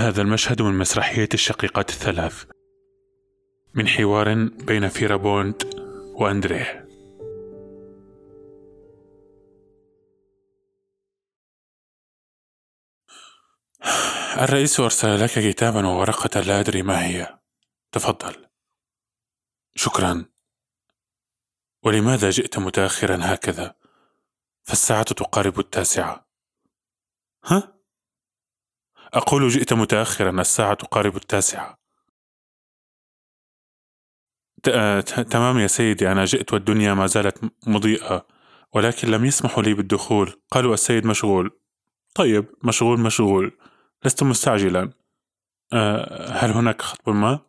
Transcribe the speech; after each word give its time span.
هذا 0.00 0.22
المشهد 0.22 0.62
من 0.62 0.78
مسرحية 0.78 1.28
الشقيقات 1.34 1.90
الثلاث 1.90 2.44
من 3.74 3.88
حوار 3.88 4.34
بين 4.44 4.88
فيرابونت 4.88 5.62
وأندريه. 6.14 6.88
الرئيس 14.42 14.80
أرسل 14.80 15.24
لك 15.24 15.30
كتابا 15.30 15.86
وورقة 15.86 16.40
لا 16.40 16.60
أدري 16.60 16.82
ما 16.82 17.06
هي. 17.06 17.38
تفضل. 17.92 18.46
شكرا. 19.74 20.24
ولماذا 21.84 22.30
جئت 22.30 22.58
متأخرا 22.58 23.18
هكذا؟ 23.22 23.74
فالساعة 24.62 25.02
تقارب 25.02 25.58
التاسعة. 25.60 26.28
ها؟ 27.44 27.79
أقول 29.14 29.48
جئت 29.48 29.72
متأخرا 29.72 30.40
الساعة 30.40 30.74
تقارب 30.74 31.16
التاسعة. 31.16 31.78
تمام 35.30 35.58
يا 35.58 35.66
سيدي 35.66 36.12
أنا 36.12 36.24
جئت 36.24 36.52
والدنيا 36.52 36.94
ما 36.94 37.06
زالت 37.06 37.52
مضيئة 37.66 38.26
ولكن 38.72 39.08
لم 39.08 39.24
يسمحوا 39.24 39.62
لي 39.62 39.74
بالدخول. 39.74 40.40
قالوا 40.50 40.74
السيد 40.74 41.06
مشغول. 41.06 41.60
طيب 42.14 42.46
مشغول 42.64 43.00
مشغول. 43.00 43.58
لست 44.04 44.22
مستعجلا. 44.22 44.92
أه 45.72 46.30
هل 46.32 46.50
هناك 46.50 46.82
خطب 46.82 47.12
ما؟ 47.12 47.40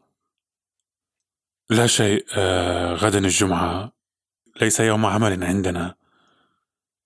لا 1.69 1.87
شيء 1.87 2.25
أه 2.35 2.93
غدا 2.93 3.19
الجمعة. 3.19 3.91
ليس 4.61 4.79
يوم 4.79 5.05
عمل 5.05 5.43
عندنا 5.43 5.95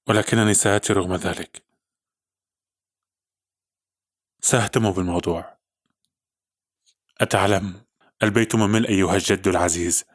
ولكنني 0.08 0.54
سآتي 0.54 0.94
رغم 0.94 1.16
ذلك. 1.16 1.65
سأهتم 4.46 4.92
بالموضوع. 4.92 5.58
أتعلم. 7.22 7.82
البيت 8.24 8.56
ممل 8.56 8.88
أيها 8.88 9.14
الجد 9.16 9.48
العزيز. 9.48 10.06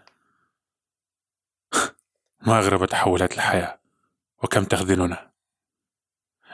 ما 2.47 2.59
أغرب 2.59 2.85
تحولات 2.85 3.35
الحياة. 3.35 3.81
وكم 4.43 4.65
تخذلنا. 4.65 5.33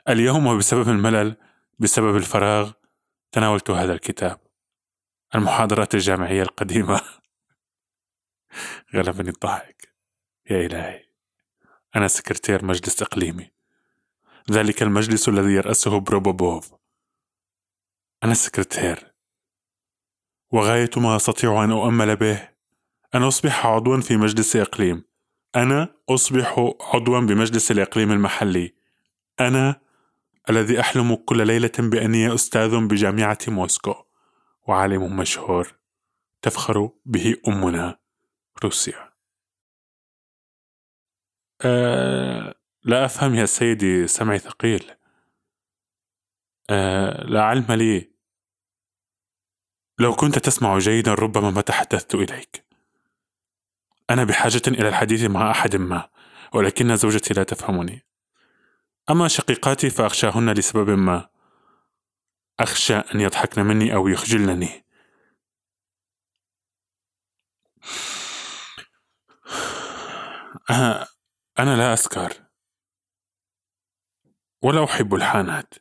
اليوم 0.08 0.46
وبسبب 0.46 0.88
الملل 0.88 1.36
بسبب 1.78 2.16
الفراغ 2.16 2.72
تناولت 3.32 3.70
هذا 3.70 3.92
الكتاب. 3.92 4.40
المحاضرات 5.34 5.94
الجامعية 5.94 6.42
القديمة. 6.42 7.00
غلبني 8.94 9.28
الضحك. 9.28 9.94
يا 10.50 10.66
إلهي. 10.66 11.04
أنا 11.96 12.08
سكرتير 12.08 12.64
مجلس 12.64 13.02
إقليمي. 13.02 13.50
ذلك 14.50 14.82
المجلس 14.82 15.28
الذي 15.28 15.52
يرأسه 15.52 16.00
بروبوبوف. 16.00 16.75
أنا 18.26 18.32
السكرتير. 18.32 19.12
وغاية 20.52 20.90
ما 20.96 21.16
أستطيع 21.16 21.64
أن 21.64 21.70
أؤمل 21.70 22.16
به 22.16 22.48
أن 23.14 23.22
أصبح 23.22 23.66
عضوا 23.66 24.00
في 24.00 24.16
مجلس 24.16 24.56
إقليم. 24.56 25.04
أنا 25.56 25.94
أصبح 26.08 26.58
عضوا 26.80 27.20
بمجلس 27.20 27.70
الإقليم 27.70 28.12
المحلي. 28.12 28.74
أنا 29.40 29.80
الذي 30.50 30.80
أحلم 30.80 31.14
كل 31.14 31.46
ليلة 31.46 31.72
بأني 31.78 32.34
أستاذ 32.34 32.86
بجامعة 32.86 33.38
موسكو. 33.48 33.94
وعالم 34.68 35.16
مشهور 35.16 35.74
تفخر 36.42 36.90
به 37.04 37.36
أمنا 37.48 37.98
روسيا. 38.64 39.12
أه 41.64 42.54
لا 42.82 43.04
أفهم 43.04 43.34
يا 43.34 43.46
سيدي 43.46 44.06
سمعي 44.06 44.38
ثقيل. 44.38 44.90
أه 46.70 47.24
لا 47.24 47.42
علم 47.42 47.72
لي. 47.72 48.15
لو 49.98 50.14
كنت 50.14 50.38
تسمع 50.38 50.78
جيدا 50.78 51.14
ربما 51.14 51.50
ما 51.50 51.60
تحدثت 51.60 52.14
إليك. 52.14 52.66
أنا 54.10 54.24
بحاجة 54.24 54.62
إلى 54.66 54.88
الحديث 54.88 55.24
مع 55.24 55.50
أحد 55.50 55.76
ما 55.76 56.08
ولكن 56.54 56.96
زوجتي 56.96 57.34
لا 57.34 57.42
تفهمني. 57.42 58.06
أما 59.10 59.28
شقيقاتي 59.28 59.90
فأخشاهن 59.90 60.50
لسبب 60.50 60.90
ما. 60.90 61.28
أخشى 62.60 62.96
أن 62.96 63.20
يضحكن 63.20 63.62
مني 63.62 63.94
أو 63.94 64.08
يخجلنني 64.08 64.84
أنا 71.58 71.76
لا 71.76 71.94
أسكر. 71.94 72.32
ولا 74.62 74.84
أحب 74.84 75.14
الحانات. 75.14 75.74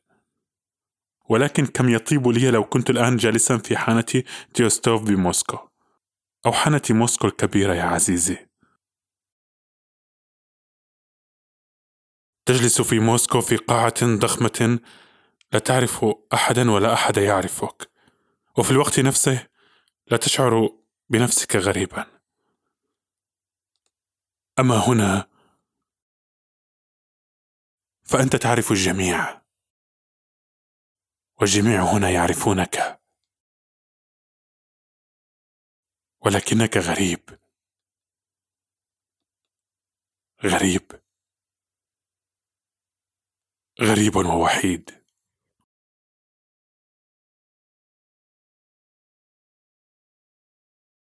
ولكن 1.30 1.66
كم 1.66 1.90
يطيب 1.90 2.28
لي 2.28 2.52
لو 2.52 2.64
كنت 2.64 2.90
الآن 2.90 3.18
جالسا 3.18 3.58
في 3.58 3.78
حانة 3.78 4.24
تيوستوف 4.54 5.04
بموسكو. 5.04 5.58
أو 6.46 6.52
حانة 6.52 6.82
موسكو 6.90 7.28
الكبيرة 7.28 7.74
يا 7.74 7.84
عزيزي. 7.84 8.48
تجلس 12.46 12.82
في 12.82 13.00
موسكو 13.00 13.42
في 13.42 13.56
قاعة 13.56 14.18
ضخمة 14.18 14.80
لا 15.54 15.60
تعرف 15.60 16.06
أحدا 16.34 16.72
ولا 16.72 16.94
أحد 16.94 17.18
يعرفك. 17.18 17.90
وفي 18.58 18.72
الوقت 18.72 19.00
نفسه 19.00 19.48
لا 20.08 20.18
تشعر 20.18 20.70
بنفسك 21.10 21.56
غريبا. 21.56 22.06
أما 24.60 24.78
هنا 24.78 25.28
فأنت 28.04 28.36
تعرف 28.36 28.72
الجميع. 28.72 29.45
والجميع 31.42 31.84
هنا 31.84 32.10
يعرفونك. 32.10 33.02
ولكنك 36.26 36.78
غريب. 36.78 37.40
غريب. 40.44 41.02
غريب 43.82 44.16
ووحيد. 44.16 45.05